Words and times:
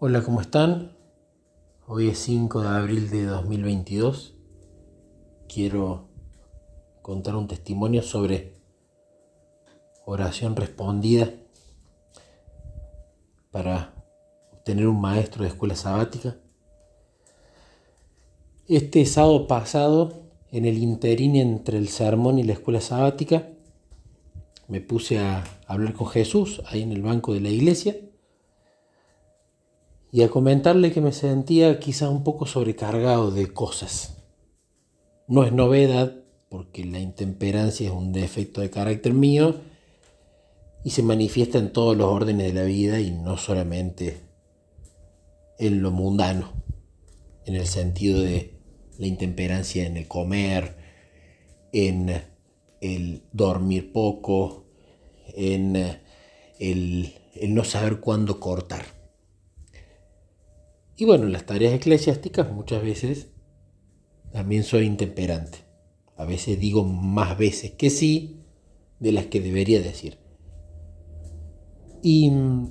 Hola, 0.00 0.22
¿cómo 0.22 0.40
están? 0.40 0.92
Hoy 1.88 2.08
es 2.08 2.20
5 2.20 2.62
de 2.62 2.68
abril 2.68 3.10
de 3.10 3.24
2022. 3.24 4.36
Quiero 5.52 6.06
contar 7.02 7.34
un 7.34 7.48
testimonio 7.48 8.02
sobre 8.02 8.54
oración 10.04 10.54
respondida 10.54 11.32
para 13.50 13.92
obtener 14.52 14.86
un 14.86 15.00
maestro 15.00 15.42
de 15.42 15.48
escuela 15.48 15.74
sabática. 15.74 16.36
Este 18.68 19.04
sábado 19.04 19.48
pasado, 19.48 20.22
en 20.52 20.64
el 20.64 20.78
interín 20.78 21.34
entre 21.34 21.76
el 21.76 21.88
sermón 21.88 22.38
y 22.38 22.44
la 22.44 22.52
escuela 22.52 22.80
sabática, 22.80 23.48
me 24.68 24.80
puse 24.80 25.18
a 25.18 25.42
hablar 25.66 25.94
con 25.94 26.06
Jesús 26.06 26.62
ahí 26.66 26.82
en 26.82 26.92
el 26.92 27.02
banco 27.02 27.34
de 27.34 27.40
la 27.40 27.48
iglesia 27.48 27.96
y 30.10 30.22
a 30.22 30.30
comentarle 30.30 30.92
que 30.92 31.00
me 31.00 31.12
sentía 31.12 31.78
quizá 31.78 32.08
un 32.08 32.24
poco 32.24 32.46
sobrecargado 32.46 33.30
de 33.30 33.52
cosas. 33.52 34.16
No 35.26 35.44
es 35.44 35.52
novedad 35.52 36.14
porque 36.48 36.84
la 36.84 36.98
intemperancia 36.98 37.88
es 37.88 37.94
un 37.94 38.12
defecto 38.12 38.62
de 38.62 38.70
carácter 38.70 39.12
mío 39.12 39.56
y 40.84 40.90
se 40.90 41.02
manifiesta 41.02 41.58
en 41.58 41.72
todos 41.72 41.96
los 41.96 42.06
órdenes 42.06 42.46
de 42.46 42.60
la 42.60 42.66
vida 42.66 43.00
y 43.00 43.10
no 43.10 43.36
solamente 43.36 44.20
en 45.58 45.82
lo 45.82 45.90
mundano, 45.90 46.52
en 47.44 47.56
el 47.56 47.66
sentido 47.66 48.22
de 48.22 48.54
la 48.96 49.06
intemperancia 49.06 49.86
en 49.86 49.96
el 49.96 50.08
comer, 50.08 50.76
en 51.72 52.22
el 52.80 53.22
dormir 53.32 53.92
poco, 53.92 54.64
en 55.34 55.76
el, 55.76 57.12
el 57.34 57.54
no 57.54 57.64
saber 57.64 58.00
cuándo 58.00 58.40
cortar. 58.40 58.97
Y 61.00 61.04
bueno, 61.04 61.26
en 61.26 61.32
las 61.32 61.46
tareas 61.46 61.72
eclesiásticas 61.72 62.50
muchas 62.50 62.82
veces 62.82 63.28
también 64.32 64.64
soy 64.64 64.84
intemperante. 64.84 65.58
A 66.16 66.24
veces 66.24 66.58
digo 66.58 66.82
más 66.82 67.38
veces 67.38 67.70
que 67.70 67.88
sí 67.88 68.40
de 68.98 69.12
las 69.12 69.26
que 69.26 69.40
debería 69.40 69.80
decir. 69.80 70.18
Y 72.02 72.32
mm, 72.32 72.70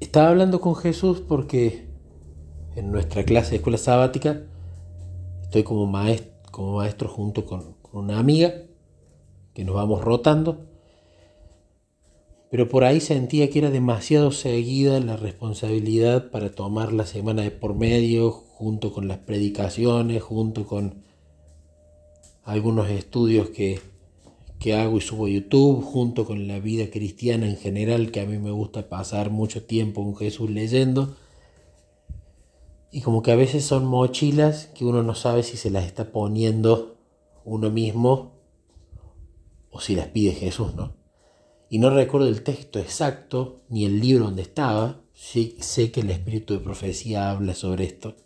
estaba 0.00 0.30
hablando 0.30 0.62
con 0.62 0.74
Jesús 0.74 1.20
porque 1.20 1.86
en 2.76 2.90
nuestra 2.90 3.24
clase 3.24 3.50
de 3.50 3.56
escuela 3.56 3.76
sabática 3.76 4.44
estoy 5.42 5.64
como 5.64 5.84
maestro, 5.84 6.32
como 6.50 6.82
junto 7.08 7.44
con, 7.44 7.74
con 7.82 8.04
una 8.04 8.18
amiga 8.18 8.54
que 9.52 9.66
nos 9.66 9.74
vamos 9.74 10.02
rotando 10.02 10.64
pero 12.50 12.68
por 12.68 12.84
ahí 12.84 13.00
sentía 13.00 13.50
que 13.50 13.58
era 13.58 13.70
demasiado 13.70 14.30
seguida 14.30 15.00
la 15.00 15.16
responsabilidad 15.16 16.30
para 16.30 16.52
tomar 16.52 16.92
la 16.92 17.04
semana 17.04 17.42
de 17.42 17.50
por 17.50 17.74
medio, 17.74 18.30
junto 18.30 18.92
con 18.92 19.08
las 19.08 19.18
predicaciones, 19.18 20.22
junto 20.22 20.66
con 20.66 21.02
algunos 22.44 22.88
estudios 22.88 23.50
que, 23.50 23.80
que 24.60 24.74
hago 24.74 24.98
y 24.98 25.00
subo 25.00 25.26
a 25.26 25.30
YouTube, 25.30 25.82
junto 25.82 26.24
con 26.24 26.46
la 26.46 26.60
vida 26.60 26.88
cristiana 26.90 27.48
en 27.48 27.56
general, 27.56 28.12
que 28.12 28.20
a 28.20 28.26
mí 28.26 28.38
me 28.38 28.52
gusta 28.52 28.88
pasar 28.88 29.30
mucho 29.30 29.64
tiempo 29.64 30.04
con 30.04 30.16
Jesús 30.16 30.48
leyendo. 30.48 31.16
Y 32.92 33.00
como 33.00 33.22
que 33.22 33.32
a 33.32 33.36
veces 33.36 33.64
son 33.64 33.84
mochilas 33.84 34.66
que 34.68 34.84
uno 34.84 35.02
no 35.02 35.16
sabe 35.16 35.42
si 35.42 35.56
se 35.56 35.70
las 35.70 35.84
está 35.84 36.12
poniendo 36.12 36.96
uno 37.44 37.70
mismo 37.70 38.32
o 39.70 39.80
si 39.80 39.96
las 39.96 40.06
pide 40.06 40.32
Jesús, 40.32 40.74
¿no? 40.74 41.05
Y 41.68 41.78
no 41.78 41.90
recuerdo 41.90 42.28
el 42.28 42.42
texto 42.42 42.78
exacto 42.78 43.62
ni 43.68 43.84
el 43.84 44.00
libro 44.00 44.26
donde 44.26 44.42
estaba, 44.42 45.00
sí, 45.12 45.56
sé 45.60 45.90
que 45.90 46.00
el 46.00 46.10
espíritu 46.10 46.54
de 46.54 46.60
profecía 46.60 47.30
habla 47.30 47.54
sobre 47.54 47.84
esto, 47.84 48.16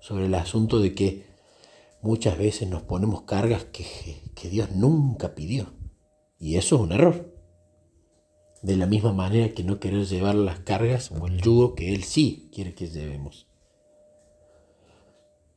sobre 0.00 0.26
el 0.26 0.34
asunto 0.34 0.78
de 0.78 0.94
que 0.94 1.26
muchas 2.00 2.38
veces 2.38 2.68
nos 2.68 2.82
ponemos 2.82 3.22
cargas 3.22 3.64
que, 3.64 3.84
que 4.34 4.48
Dios 4.48 4.70
nunca 4.72 5.34
pidió. 5.34 5.66
Y 6.38 6.56
eso 6.56 6.76
es 6.76 6.82
un 6.82 6.92
error. 6.92 7.34
De 8.62 8.76
la 8.76 8.86
misma 8.86 9.12
manera 9.12 9.54
que 9.54 9.62
no 9.62 9.78
querer 9.78 10.06
llevar 10.06 10.34
las 10.34 10.60
cargas 10.60 11.10
o 11.12 11.26
el 11.26 11.40
yugo 11.40 11.74
que 11.74 11.94
Él 11.94 12.04
sí 12.04 12.48
quiere 12.52 12.74
que 12.74 12.88
llevemos. 12.88 13.46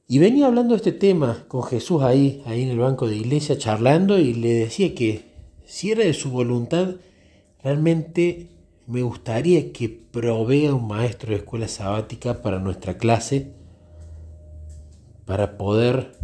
Y 0.08 0.18
venía 0.18 0.48
hablando 0.48 0.74
de 0.74 0.78
este 0.78 0.92
tema 0.92 1.46
con 1.48 1.64
Jesús 1.64 2.02
ahí, 2.02 2.42
ahí 2.46 2.64
en 2.64 2.70
el 2.70 2.80
banco 2.80 3.08
de 3.08 3.16
iglesia, 3.16 3.58
charlando, 3.58 4.18
y 4.18 4.34
le 4.34 4.54
decía 4.54 4.96
que 4.96 5.29
si 5.70 5.92
era 5.92 6.04
de 6.04 6.16
su 6.16 6.32
voluntad, 6.32 6.96
realmente 7.64 8.50
me 8.88 9.04
gustaría 9.04 9.72
que 9.72 9.88
provea 9.88 10.74
un 10.74 10.88
maestro 10.88 11.30
de 11.30 11.38
escuela 11.38 11.68
sabática 11.68 12.42
para 12.42 12.58
nuestra 12.58 12.98
clase, 12.98 13.54
para 15.26 15.60
poder 15.60 16.18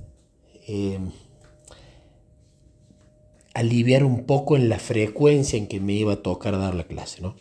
eh, 0.68 0.98
aliviar 3.54 4.04
un 4.04 4.26
poco 4.26 4.56
en 4.56 4.68
la 4.68 4.80
frecuencia 4.80 5.60
en 5.60 5.68
que 5.68 5.80
me 5.80 5.94
iba 5.94 6.14
a 6.14 6.24
tocar 6.24 6.58
dar 6.58 6.74
la 6.74 6.86
clase, 6.86 7.22
¿no? 7.22 7.36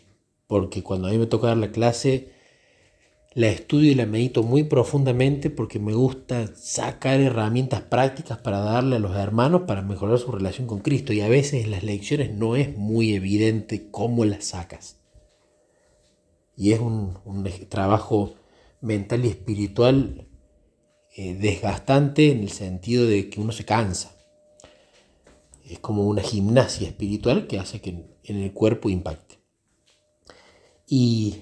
Porque 0.45 0.83
cuando 0.83 1.07
a 1.07 1.11
mí 1.11 1.17
me 1.17 1.25
toca 1.25 1.47
dar 1.47 1.57
la 1.57 1.71
clase, 1.71 2.29
la 3.35 3.49
estudio 3.49 3.91
y 3.91 3.95
la 3.95 4.05
medito 4.05 4.43
muy 4.43 4.63
profundamente 4.63 5.49
porque 5.49 5.77
me 5.77 5.93
gusta 5.93 6.47
sacar 6.55 7.19
herramientas 7.19 7.81
prácticas 7.81 8.37
para 8.37 8.59
darle 8.59 8.95
a 8.95 8.99
los 8.99 9.13
hermanos 9.17 9.63
para 9.67 9.81
mejorar 9.81 10.17
su 10.19 10.31
relación 10.31 10.67
con 10.67 10.79
Cristo. 10.79 11.11
Y 11.11 11.19
a 11.19 11.27
veces 11.27 11.65
en 11.65 11.71
las 11.71 11.83
lecciones 11.83 12.33
no 12.33 12.55
es 12.55 12.77
muy 12.77 13.13
evidente 13.13 13.89
cómo 13.91 14.23
las 14.23 14.45
sacas. 14.45 15.01
Y 16.55 16.71
es 16.71 16.79
un, 16.79 17.17
trabajo 17.67 18.35
mental 18.79 19.25
y 19.25 19.27
espiritual 19.27 20.29
eh, 21.17 21.33
desgastante 21.33 22.31
en 22.31 22.39
el 22.39 22.51
sentido 22.51 23.05
de 23.05 23.29
que 23.29 23.41
uno 23.41 23.51
se 23.51 23.65
cansa. 23.65 24.15
Es 25.69 25.79
como 25.79 26.07
una 26.07 26.21
gimnasia 26.21 26.87
espiritual 26.87 27.47
que 27.47 27.59
hace 27.59 27.81
que 27.81 27.89
en 28.23 28.37
el 28.37 28.53
cuerpo 28.53 28.89
impacte. 28.89 29.39
Y 30.87 31.41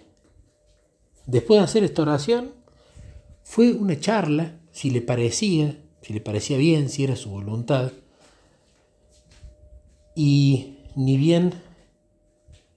Después 1.26 1.60
de 1.60 1.64
hacer 1.64 1.84
esta 1.84 2.02
oración, 2.02 2.52
fue 3.44 3.74
una 3.74 4.00
charla, 4.00 4.60
si 4.72 4.90
le 4.90 5.02
parecía, 5.02 5.78
si 6.02 6.14
le 6.14 6.22
parecía 6.22 6.58
bien, 6.58 6.90
si 6.90 7.04
era 7.04 7.16
su 7.16 7.30
voluntad. 7.30 7.92
Y 10.16 10.78
ni 10.96 11.18
bien 11.18 11.54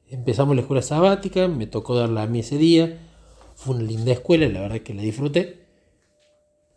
empezamos 0.09 0.55
la 0.55 0.63
escuela 0.63 0.83
sabática, 0.83 1.49
me 1.49 1.67
tocó 1.67 1.97
darla 1.97 2.23
a 2.23 2.27
mí 2.27 2.41
ese 2.41 2.59
día, 2.59 2.99
fue 3.55 3.77
una 3.77 3.85
linda 3.85 4.13
escuela, 4.13 4.49
la 4.49 4.61
verdad 4.61 4.81
que 4.81 4.95
la 4.95 5.03
disfruté. 5.03 5.67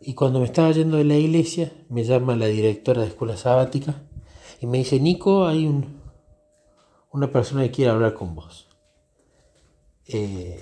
Y 0.00 0.14
cuando 0.14 0.40
me 0.40 0.46
estaba 0.46 0.70
yendo 0.72 0.96
de 0.96 1.04
la 1.04 1.16
iglesia, 1.16 1.72
me 1.88 2.04
llama 2.04 2.34
la 2.34 2.46
directora 2.46 3.02
de 3.02 3.08
escuela 3.08 3.36
sabática 3.36 4.02
y 4.60 4.66
me 4.66 4.78
dice, 4.78 4.98
Nico, 4.98 5.46
hay 5.46 5.66
un, 5.66 6.00
una 7.12 7.30
persona 7.30 7.62
que 7.62 7.70
quiere 7.70 7.90
hablar 7.90 8.14
con 8.14 8.34
vos. 8.34 8.66
Eh, 10.06 10.58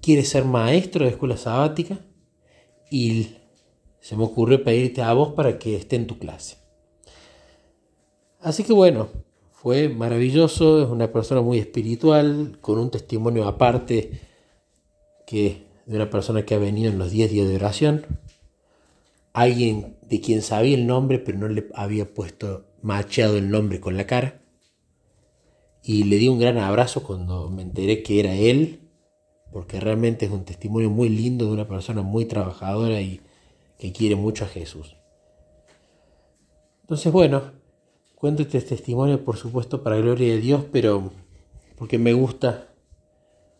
quiere 0.00 0.24
ser 0.24 0.44
maestro 0.44 1.04
de 1.04 1.10
escuela 1.10 1.36
sabática 1.36 1.98
y 2.90 3.36
se 4.00 4.16
me 4.16 4.24
ocurrió 4.24 4.64
pedirte 4.64 5.02
a 5.02 5.12
vos 5.12 5.34
para 5.34 5.58
que 5.58 5.76
esté 5.76 5.96
en 5.96 6.06
tu 6.06 6.18
clase. 6.18 6.56
Así 8.40 8.64
que 8.64 8.72
bueno, 8.72 9.08
fue 9.52 9.88
maravilloso, 9.88 10.82
es 10.82 10.88
una 10.88 11.12
persona 11.12 11.42
muy 11.42 11.58
espiritual, 11.58 12.58
con 12.60 12.78
un 12.78 12.90
testimonio 12.90 13.46
aparte 13.46 14.20
que 15.26 15.66
de 15.84 15.96
una 15.96 16.08
persona 16.08 16.46
que 16.46 16.54
ha 16.54 16.58
venido 16.58 16.90
en 16.90 16.98
los 16.98 17.10
10 17.10 17.30
días 17.30 17.48
de 17.48 17.56
oración, 17.56 18.06
alguien 19.32 19.96
de 20.02 20.20
quien 20.20 20.42
sabía 20.42 20.76
el 20.76 20.86
nombre 20.86 21.18
pero 21.18 21.38
no 21.38 21.48
le 21.48 21.68
había 21.74 22.06
puesto 22.12 22.64
macheado 22.82 23.36
el 23.36 23.50
nombre 23.50 23.80
con 23.80 23.96
la 23.96 24.06
cara. 24.06 24.40
Y 25.82 26.04
le 26.04 26.16
di 26.16 26.28
un 26.28 26.38
gran 26.38 26.58
abrazo 26.58 27.02
cuando 27.02 27.48
me 27.50 27.62
enteré 27.62 28.02
que 28.02 28.20
era 28.20 28.34
él 28.34 28.89
porque 29.52 29.80
realmente 29.80 30.26
es 30.26 30.32
un 30.32 30.44
testimonio 30.44 30.90
muy 30.90 31.08
lindo 31.08 31.46
de 31.46 31.52
una 31.52 31.66
persona 31.66 32.02
muy 32.02 32.24
trabajadora 32.24 33.00
y 33.00 33.20
que 33.78 33.92
quiere 33.92 34.14
mucho 34.14 34.44
a 34.44 34.48
Jesús. 34.48 34.96
Entonces, 36.82 37.12
bueno, 37.12 37.42
cuento 38.14 38.42
este 38.42 38.60
testimonio 38.60 39.24
por 39.24 39.36
supuesto 39.36 39.82
para 39.82 39.96
gloria 39.96 40.34
de 40.34 40.40
Dios, 40.40 40.64
pero 40.70 41.10
porque 41.76 41.98
me 41.98 42.12
gusta 42.12 42.68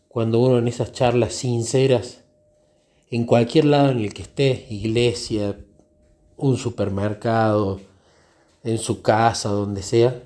cuando 0.07 0.39
uno 0.39 0.59
en 0.59 0.67
esas 0.67 0.91
charlas 0.91 1.33
sinceras, 1.33 2.23
en 3.09 3.25
cualquier 3.25 3.65
lado 3.65 3.91
en 3.91 3.99
el 3.99 4.13
que 4.13 4.21
esté, 4.21 4.67
iglesia, 4.69 5.57
un 6.37 6.57
supermercado, 6.57 7.79
en 8.63 8.77
su 8.77 9.01
casa, 9.01 9.49
donde 9.49 9.81
sea, 9.81 10.21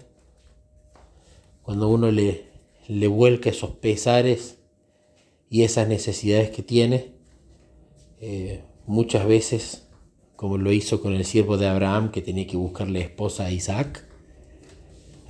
cuando 1.62 1.88
uno 1.88 2.12
le, 2.12 2.46
le 2.88 3.08
vuelca 3.08 3.50
esos 3.50 3.72
pesares 3.72 4.58
y 5.56 5.64
esas 5.64 5.88
necesidades 5.88 6.50
que 6.50 6.64
tiene, 6.64 7.14
eh, 8.20 8.66
muchas 8.88 9.26
veces, 9.26 9.88
como 10.36 10.58
lo 10.58 10.74
hizo 10.74 11.02
con 11.02 11.14
el 11.14 11.24
siervo 11.24 11.58
de 11.58 11.66
Abraham 11.66 12.12
que 12.12 12.22
tenía 12.22 12.46
que 12.46 12.58
buscarle 12.58 13.00
esposa 13.00 13.46
a 13.46 13.52
Isaac, 13.52 14.06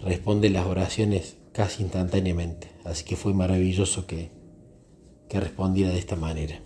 responde 0.01 0.49
las 0.49 0.65
oraciones 0.65 1.37
casi 1.51 1.83
instantáneamente. 1.83 2.71
Así 2.85 3.05
que 3.05 3.15
fue 3.15 3.35
maravilloso 3.35 4.07
que, 4.07 4.31
que 5.29 5.39
respondiera 5.39 5.91
de 5.91 5.99
esta 5.99 6.15
manera. 6.15 6.59